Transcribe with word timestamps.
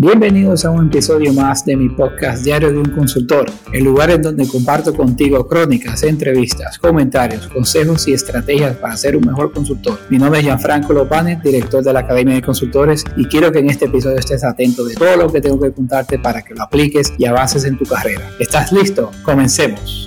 Bienvenidos 0.00 0.64
a 0.64 0.70
un 0.70 0.86
episodio 0.86 1.32
más 1.32 1.64
de 1.64 1.76
mi 1.76 1.88
podcast 1.88 2.44
Diario 2.44 2.70
de 2.70 2.78
un 2.78 2.90
Consultor, 2.90 3.50
el 3.72 3.82
lugar 3.82 4.12
en 4.12 4.22
donde 4.22 4.46
comparto 4.46 4.94
contigo 4.94 5.48
crónicas, 5.48 6.04
entrevistas, 6.04 6.78
comentarios, 6.78 7.48
consejos 7.48 8.06
y 8.06 8.12
estrategias 8.12 8.76
para 8.76 8.96
ser 8.96 9.16
un 9.16 9.26
mejor 9.26 9.52
consultor. 9.52 9.98
Mi 10.08 10.16
nombre 10.16 10.38
es 10.38 10.46
Gianfranco 10.46 10.92
Lopane, 10.92 11.40
director 11.42 11.82
de 11.82 11.92
la 11.92 11.98
Academia 11.98 12.36
de 12.36 12.42
Consultores, 12.42 13.04
y 13.16 13.24
quiero 13.24 13.50
que 13.50 13.58
en 13.58 13.70
este 13.70 13.86
episodio 13.86 14.18
estés 14.18 14.44
atento 14.44 14.84
de 14.84 14.94
todo 14.94 15.16
lo 15.16 15.32
que 15.32 15.40
tengo 15.40 15.58
que 15.58 15.72
contarte 15.72 16.20
para 16.20 16.42
que 16.42 16.54
lo 16.54 16.62
apliques 16.62 17.12
y 17.18 17.24
avances 17.24 17.64
en 17.64 17.76
tu 17.76 17.84
carrera. 17.84 18.22
¿Estás 18.38 18.70
listo? 18.70 19.10
Comencemos. 19.24 20.06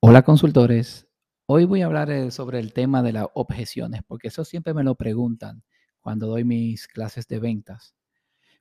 Hola 0.00 0.20
consultores, 0.20 1.06
hoy 1.46 1.64
voy 1.64 1.80
a 1.80 1.86
hablar 1.86 2.10
eh, 2.10 2.30
sobre 2.32 2.58
el 2.58 2.74
tema 2.74 3.02
de 3.02 3.14
las 3.14 3.28
objeciones, 3.32 4.02
porque 4.06 4.28
eso 4.28 4.44
siempre 4.44 4.74
me 4.74 4.84
lo 4.84 4.94
preguntan 4.94 5.62
cuando 6.02 6.26
doy 6.26 6.44
mis 6.44 6.86
clases 6.88 7.26
de 7.28 7.38
ventas. 7.38 7.94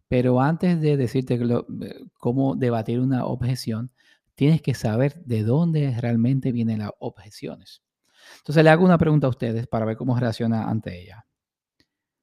Pero 0.07 0.41
antes 0.41 0.79
de 0.79 0.97
decirte 0.97 1.35
eh, 1.35 2.05
cómo 2.17 2.55
debatir 2.55 2.99
una 2.99 3.25
objeción, 3.25 3.91
tienes 4.35 4.61
que 4.61 4.73
saber 4.73 5.21
de 5.25 5.43
dónde 5.43 5.95
realmente 5.99 6.51
vienen 6.51 6.79
las 6.79 6.91
objeciones. 6.99 7.81
Entonces 8.37 8.63
le 8.63 8.69
hago 8.69 8.85
una 8.85 8.97
pregunta 8.97 9.27
a 9.27 9.29
ustedes 9.29 9.67
para 9.67 9.85
ver 9.85 9.97
cómo 9.97 10.17
reacciona 10.17 10.69
ante 10.69 11.01
ella. 11.01 11.25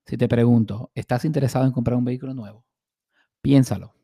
Si 0.07 0.17
te 0.17 0.29
pregunto, 0.29 0.91
¿estás 0.95 1.25
interesado 1.25 1.67
en 1.67 1.73
comprar 1.73 1.99
un 1.99 2.05
vehículo 2.05 2.35
nuevo? 2.35 2.65
Piénsalo. 3.43 3.95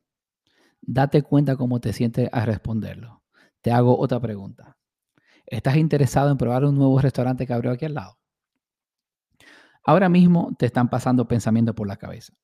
Date 0.82 1.22
cuenta 1.22 1.56
cómo 1.56 1.80
te 1.80 1.92
sientes 1.92 2.28
a 2.30 2.44
responderlo. 2.44 3.22
Te 3.62 3.72
hago 3.72 3.98
otra 3.98 4.20
pregunta. 4.20 4.76
¿Estás 5.46 5.76
interesado 5.76 6.30
en 6.30 6.36
probar 6.36 6.64
un 6.64 6.74
nuevo 6.74 7.00
restaurante 7.00 7.46
que 7.46 7.52
abrió 7.52 7.72
aquí 7.72 7.86
al 7.86 7.94
lado? 7.94 8.18
Ahora 9.84 10.08
mismo 10.08 10.54
te 10.58 10.66
están 10.66 10.88
pasando 10.88 11.28
pensamientos 11.28 11.74
por 11.74 11.86
la 11.86 11.96
cabeza 11.96 12.34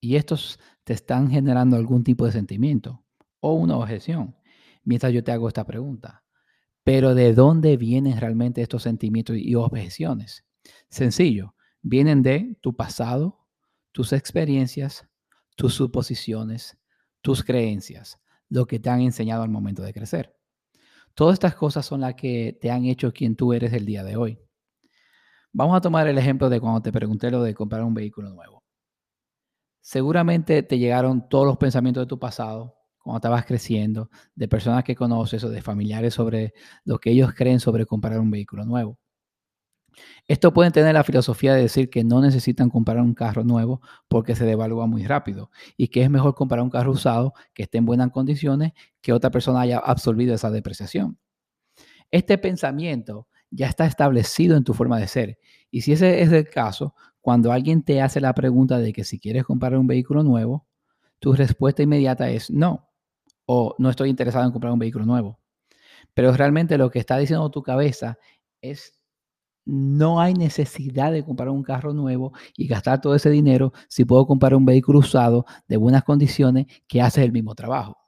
y 0.00 0.16
estos 0.16 0.58
te 0.84 0.94
están 0.94 1.30
generando 1.30 1.76
algún 1.76 2.04
tipo 2.04 2.26
de 2.26 2.32
sentimiento 2.32 3.04
o 3.40 3.52
una 3.54 3.76
objeción 3.76 4.34
mientras 4.84 5.12
yo 5.12 5.22
te 5.24 5.32
hago 5.32 5.48
esta 5.48 5.66
pregunta. 5.66 6.24
Pero 6.84 7.14
¿de 7.14 7.32
dónde 7.32 7.76
vienen 7.76 8.20
realmente 8.20 8.62
estos 8.62 8.82
sentimientos 8.82 9.36
y 9.36 9.54
objeciones? 9.54 10.44
Sencillo, 10.90 11.54
vienen 11.82 12.22
de 12.22 12.56
tu 12.60 12.76
pasado, 12.76 13.46
tus 13.92 14.12
experiencias, 14.12 15.08
tus 15.56 15.74
suposiciones, 15.74 16.78
tus 17.22 17.42
creencias, 17.42 18.20
lo 18.48 18.66
que 18.66 18.78
te 18.78 18.90
han 18.90 19.00
enseñado 19.00 19.42
al 19.42 19.48
momento 19.48 19.82
de 19.82 19.94
crecer. 19.94 20.36
Todas 21.14 21.34
estas 21.34 21.54
cosas 21.54 21.86
son 21.86 22.00
las 22.00 22.14
que 22.14 22.58
te 22.60 22.70
han 22.70 22.84
hecho 22.84 23.12
quien 23.12 23.36
tú 23.36 23.52
eres 23.52 23.72
el 23.72 23.86
día 23.86 24.04
de 24.04 24.16
hoy. 24.16 24.38
Vamos 25.56 25.76
a 25.76 25.80
tomar 25.80 26.08
el 26.08 26.18
ejemplo 26.18 26.50
de 26.50 26.60
cuando 26.60 26.82
te 26.82 26.90
pregunté 26.90 27.30
lo 27.30 27.40
de 27.40 27.54
comprar 27.54 27.84
un 27.84 27.94
vehículo 27.94 28.28
nuevo. 28.30 28.64
Seguramente 29.80 30.64
te 30.64 30.78
llegaron 30.78 31.28
todos 31.28 31.46
los 31.46 31.58
pensamientos 31.58 32.02
de 32.02 32.08
tu 32.08 32.18
pasado, 32.18 32.74
cuando 32.98 33.18
estabas 33.18 33.44
creciendo, 33.46 34.10
de 34.34 34.48
personas 34.48 34.82
que 34.82 34.96
conoces 34.96 35.44
o 35.44 35.50
de 35.50 35.62
familiares 35.62 36.14
sobre 36.14 36.54
lo 36.84 36.98
que 36.98 37.10
ellos 37.12 37.32
creen 37.34 37.60
sobre 37.60 37.86
comprar 37.86 38.18
un 38.18 38.32
vehículo 38.32 38.64
nuevo. 38.64 38.98
Esto 40.26 40.52
puede 40.52 40.72
tener 40.72 40.94
la 40.94 41.04
filosofía 41.04 41.54
de 41.54 41.62
decir 41.62 41.88
que 41.88 42.02
no 42.02 42.20
necesitan 42.20 42.68
comprar 42.68 42.98
un 42.98 43.14
carro 43.14 43.44
nuevo 43.44 43.80
porque 44.08 44.34
se 44.34 44.46
devalúa 44.46 44.88
muy 44.88 45.06
rápido 45.06 45.52
y 45.76 45.86
que 45.86 46.02
es 46.02 46.10
mejor 46.10 46.34
comprar 46.34 46.62
un 46.62 46.70
carro 46.70 46.90
usado 46.90 47.32
que 47.52 47.62
esté 47.62 47.78
en 47.78 47.86
buenas 47.86 48.10
condiciones 48.10 48.72
que 49.00 49.12
otra 49.12 49.30
persona 49.30 49.60
haya 49.60 49.78
absorbido 49.78 50.34
esa 50.34 50.50
depreciación. 50.50 51.16
Este 52.10 52.38
pensamiento 52.38 53.28
ya 53.54 53.68
está 53.68 53.86
establecido 53.86 54.56
en 54.56 54.64
tu 54.64 54.74
forma 54.74 54.98
de 54.98 55.06
ser. 55.06 55.38
Y 55.70 55.82
si 55.82 55.92
ese 55.92 56.22
es 56.22 56.32
el 56.32 56.48
caso, 56.48 56.94
cuando 57.20 57.52
alguien 57.52 57.82
te 57.82 58.02
hace 58.02 58.20
la 58.20 58.34
pregunta 58.34 58.78
de 58.78 58.92
que 58.92 59.04
si 59.04 59.18
quieres 59.18 59.44
comprar 59.44 59.76
un 59.76 59.86
vehículo 59.86 60.22
nuevo, 60.22 60.66
tu 61.20 61.32
respuesta 61.32 61.82
inmediata 61.82 62.28
es 62.28 62.50
no, 62.50 62.90
o 63.46 63.74
no 63.78 63.90
estoy 63.90 64.10
interesado 64.10 64.44
en 64.44 64.52
comprar 64.52 64.72
un 64.72 64.78
vehículo 64.78 65.06
nuevo. 65.06 65.38
Pero 66.14 66.32
realmente 66.32 66.78
lo 66.78 66.90
que 66.90 66.98
está 66.98 67.16
diciendo 67.16 67.50
tu 67.50 67.62
cabeza 67.62 68.18
es 68.60 68.92
no 69.64 70.20
hay 70.20 70.34
necesidad 70.34 71.12
de 71.12 71.24
comprar 71.24 71.48
un 71.48 71.62
carro 71.62 71.94
nuevo 71.94 72.32
y 72.56 72.66
gastar 72.66 73.00
todo 73.00 73.14
ese 73.14 73.30
dinero 73.30 73.72
si 73.88 74.04
puedo 74.04 74.26
comprar 74.26 74.54
un 74.54 74.66
vehículo 74.66 74.98
usado 74.98 75.46
de 75.68 75.76
buenas 75.78 76.04
condiciones 76.04 76.66
que 76.86 77.00
hace 77.00 77.24
el 77.24 77.32
mismo 77.32 77.54
trabajo. 77.54 78.03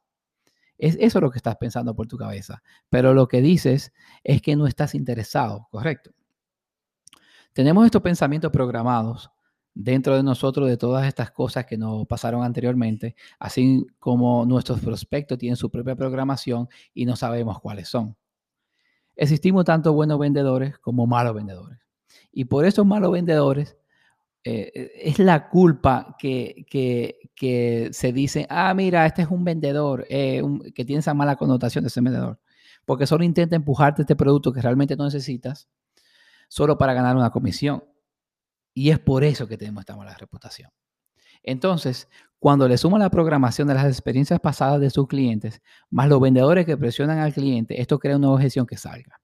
Es 0.79 0.97
eso 1.01 1.21
lo 1.21 1.31
que 1.31 1.39
estás 1.39 1.57
pensando 1.57 1.95
por 1.95 2.07
tu 2.07 2.17
cabeza. 2.17 2.63
Pero 2.91 3.15
lo 3.15 3.29
que 3.29 3.41
dices 3.41 3.93
es 4.25 4.43
que 4.43 4.57
no 4.57 4.67
estás 4.67 4.95
interesado, 4.95 5.69
¿correcto? 5.71 6.13
Tenemos 7.53 7.87
estos 7.87 8.03
pensamientos 8.03 8.51
programados 8.53 9.31
dentro 9.73 10.17
de 10.17 10.23
nosotros 10.23 10.69
de 10.69 10.77
todas 10.77 11.07
estas 11.07 11.31
cosas 11.31 11.67
que 11.67 11.77
nos 11.77 12.07
pasaron 12.07 12.43
anteriormente, 12.43 13.15
así 13.39 13.87
como 13.99 14.47
nuestros 14.47 14.81
prospectos 14.81 15.37
tienen 15.39 15.57
su 15.57 15.71
propia 15.71 15.95
programación 15.95 16.69
y 16.95 17.05
no 17.05 17.15
sabemos 17.15 17.61
cuáles 17.61 17.89
son. 17.89 18.17
Existimos 19.15 19.65
tanto 19.65 19.93
buenos 19.93 20.19
vendedores 20.19 20.79
como 20.79 21.07
malos 21.07 21.35
vendedores. 21.35 21.79
Y 22.33 22.47
por 22.47 22.65
esos 22.65 22.87
malos 22.87 23.13
vendedores 23.13 23.77
eh, 24.45 24.93
es 25.03 25.19
la 25.19 25.49
culpa 25.49 26.17
que, 26.19 26.65
se 27.39 28.13
dice, 28.13 28.47
ah, 28.49 28.73
mira, 28.75 29.07
este 29.07 29.23
es 29.23 29.29
un 29.29 29.45
vendedor, 29.45 30.07
eh, 30.09 30.43
que 30.75 30.85
tiene 30.85 31.01
esa 31.01 31.15
mala 31.15 31.37
connotación 31.37 31.85
de 31.85 31.89
ese 31.89 32.01
vendedor, 32.01 32.41
porque 32.85 33.07
solo 33.07 33.25
intenta 33.25 33.57
empujarte 33.57 34.03
este 34.03 34.17
producto 34.17 34.53
que 34.53 34.63
realmente 34.63 34.97
no 34.97 35.05
necesitas, 35.05 35.69
solo 36.49 36.79
para 36.79 36.95
ganar 36.95 37.17
una 37.17 37.31
comisión. 37.31 37.85
Y 38.75 38.91
es 38.91 38.99
por 38.99 39.25
eso 39.25 39.47
que 39.49 39.57
tenemos 39.57 39.83
esta 39.83 39.97
mala 39.97 40.15
reputación. 40.15 40.71
Entonces, 41.43 42.09
cuando 42.39 42.69
le 42.69 42.77
suma 42.77 42.99
la 42.99 43.11
programación 43.11 43.69
de 43.69 43.75
las 43.75 43.87
experiencias 43.87 44.41
pasadas 44.41 44.81
de 44.81 44.91
sus 44.91 45.07
clientes, 45.07 45.63
más 45.91 46.09
los 46.09 46.21
vendedores 46.21 46.67
que 46.67 46.77
presionan 46.77 47.19
al 47.19 47.33
cliente, 47.33 47.81
esto 47.81 47.99
crea 47.99 48.17
una 48.17 48.31
objeción 48.31 48.67
que 48.67 48.77
salga. 48.77 49.21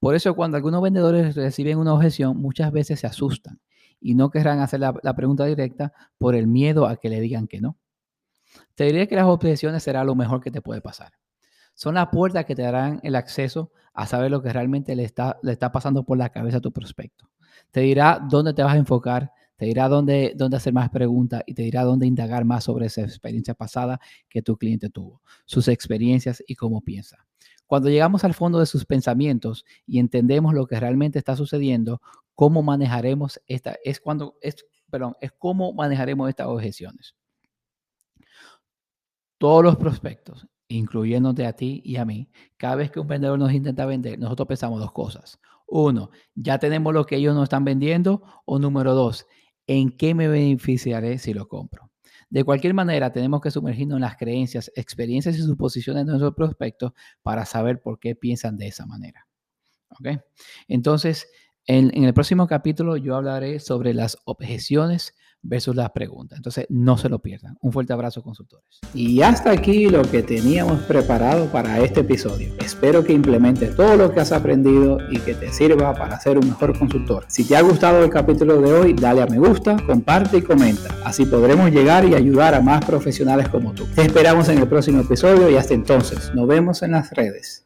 Por 0.00 0.14
eso 0.14 0.34
cuando 0.34 0.56
algunos 0.56 0.82
vendedores 0.82 1.36
reciben 1.36 1.78
una 1.78 1.94
objeción, 1.94 2.36
muchas 2.38 2.72
veces 2.72 3.00
se 3.00 3.06
asustan 3.06 3.60
y 4.00 4.14
no 4.14 4.30
querrán 4.30 4.60
hacer 4.60 4.80
la, 4.80 5.14
pregunta 5.14 5.44
directa 5.44 5.92
por 6.18 6.34
el 6.34 6.46
miedo 6.46 6.86
a 6.86 6.96
que 6.96 7.08
le 7.08 7.20
digan 7.20 7.46
que 7.46 7.60
no. 7.60 7.76
Te 8.74 8.84
diría 8.84 9.06
que 9.06 9.16
las 9.16 9.26
objeciones 9.26 9.82
será 9.82 10.04
lo 10.04 10.14
mejor 10.14 10.40
que 10.40 10.50
te 10.50 10.62
puede 10.62 10.80
pasar. 10.80 11.12
Son 11.74 11.94
las 11.94 12.08
puertas 12.08 12.44
que 12.44 12.54
te 12.54 12.62
darán 12.62 13.00
el 13.02 13.14
acceso 13.14 13.70
a 13.92 14.06
saber 14.06 14.30
lo 14.30 14.42
que 14.42 14.52
realmente 14.52 14.96
le 14.96 15.04
está, 15.04 15.38
le 15.42 15.52
está 15.52 15.70
pasando 15.70 16.04
por 16.04 16.18
la 16.18 16.30
cabeza 16.30 16.58
a 16.58 16.60
tu 16.60 16.72
prospecto. 16.72 17.30
Te 17.70 17.80
dirá 17.80 18.24
dónde 18.28 18.54
te 18.54 18.62
vas 18.62 18.74
a 18.74 18.78
enfocar, 18.78 19.32
te 19.56 19.66
dirá 19.66 19.88
dónde, 19.88 20.32
dónde 20.36 20.56
hacer 20.56 20.72
más 20.72 20.90
preguntas 20.90 21.42
y 21.46 21.54
te 21.54 21.62
dirá 21.62 21.84
dónde 21.84 22.06
indagar 22.06 22.44
más 22.44 22.64
sobre 22.64 22.86
esa 22.86 23.02
experiencia 23.02 23.54
pasada 23.54 24.00
que 24.28 24.42
tu 24.42 24.56
cliente 24.56 24.88
tuvo, 24.88 25.22
sus 25.44 25.68
experiencias 25.68 26.42
y 26.46 26.54
cómo 26.54 26.80
piensa. 26.80 27.26
Cuando 27.66 27.88
llegamos 27.88 28.24
al 28.24 28.34
fondo 28.34 28.58
de 28.58 28.66
sus 28.66 28.84
pensamientos 28.84 29.64
y 29.86 30.00
entendemos 30.00 30.54
lo 30.54 30.66
que 30.66 30.80
realmente 30.80 31.20
está 31.20 31.36
sucediendo, 31.36 32.00
cómo 32.40 32.62
manejaremos 32.62 33.38
esta, 33.46 33.76
es 33.84 34.00
cuando, 34.00 34.38
es, 34.40 34.64
perdón, 34.88 35.14
es 35.20 35.30
cómo 35.32 35.74
manejaremos 35.74 36.26
estas 36.26 36.46
objeciones. 36.46 37.14
Todos 39.36 39.62
los 39.62 39.76
prospectos, 39.76 40.48
incluyéndote 40.66 41.44
a 41.44 41.52
ti 41.52 41.82
y 41.84 41.96
a 41.96 42.06
mí, 42.06 42.30
cada 42.56 42.76
vez 42.76 42.90
que 42.90 42.98
un 42.98 43.08
vendedor 43.08 43.38
nos 43.38 43.52
intenta 43.52 43.84
vender, 43.84 44.18
nosotros 44.18 44.48
pensamos 44.48 44.80
dos 44.80 44.90
cosas. 44.92 45.38
Uno, 45.66 46.12
ya 46.34 46.58
tenemos 46.58 46.94
lo 46.94 47.04
que 47.04 47.16
ellos 47.16 47.34
nos 47.34 47.42
están 47.42 47.62
vendiendo. 47.66 48.22
O 48.46 48.58
número 48.58 48.94
dos, 48.94 49.26
¿en 49.66 49.94
qué 49.94 50.14
me 50.14 50.26
beneficiaré 50.26 51.18
si 51.18 51.34
lo 51.34 51.46
compro? 51.46 51.90
De 52.30 52.42
cualquier 52.42 52.72
manera, 52.72 53.12
tenemos 53.12 53.42
que 53.42 53.50
sumergirnos 53.50 53.96
en 53.96 54.00
las 54.00 54.16
creencias, 54.16 54.72
experiencias 54.76 55.36
y 55.36 55.42
suposiciones 55.42 56.06
de 56.06 56.12
nuestros 56.12 56.34
prospectos 56.34 56.92
para 57.20 57.44
saber 57.44 57.82
por 57.82 58.00
qué 58.00 58.14
piensan 58.14 58.56
de 58.56 58.68
esa 58.68 58.86
manera. 58.86 59.26
Entonces, 60.68 61.28
en, 61.70 62.04
el 62.04 62.14
próximo 62.14 62.48
capítulo 62.48 62.96
yo 62.96 63.14
hablaré 63.14 63.60
sobre 63.60 63.94
las 63.94 64.18
objeciones 64.24 65.14
versus 65.42 65.74
las 65.74 65.90
preguntas. 65.90 66.38
Entonces, 66.38 66.66
no 66.68 66.98
se 66.98 67.08
lo 67.08 67.20
pierdan. 67.20 67.56
Un 67.60 67.72
fuerte 67.72 67.92
abrazo, 67.92 68.22
consultores. 68.22 68.80
Y 68.92 69.22
hasta 69.22 69.52
aquí 69.52 69.88
lo 69.88 70.02
que 70.02 70.22
teníamos 70.22 70.82
preparado 70.82 71.46
para 71.46 71.78
este 71.78 72.00
episodio. 72.00 72.52
Espero 72.58 73.04
que 73.04 73.12
implementes 73.12 73.74
todo 73.74 73.96
lo 73.96 74.12
que 74.12 74.20
has 74.20 74.32
aprendido 74.32 74.98
y 75.10 75.18
que 75.20 75.34
te 75.34 75.50
sirva 75.52 75.94
para 75.94 76.20
ser 76.20 76.38
un 76.38 76.48
mejor 76.48 76.76
consultor. 76.78 77.24
Si 77.28 77.44
te 77.44 77.56
ha 77.56 77.62
gustado 77.62 78.04
el 78.04 78.10
capítulo 78.10 78.60
de 78.60 78.72
hoy, 78.72 78.92
dale 78.92 79.22
a 79.22 79.26
me 79.26 79.38
gusta, 79.38 79.76
comparte 79.86 80.38
y 80.38 80.42
comenta. 80.42 80.94
Así 81.04 81.24
podremos 81.24 81.70
llegar 81.70 82.04
y 82.04 82.14
ayudar 82.14 82.54
a 82.54 82.60
más 82.60 82.84
profesionales 82.84 83.48
como 83.48 83.72
tú. 83.72 83.86
Te 83.94 84.02
esperamos 84.02 84.48
en 84.48 84.58
el 84.58 84.68
próximo 84.68 85.00
episodio 85.00 85.48
y 85.48 85.56
hasta 85.56 85.72
entonces, 85.72 86.34
nos 86.34 86.46
vemos 86.46 86.82
en 86.82 86.90
las 86.90 87.10
redes. 87.12 87.64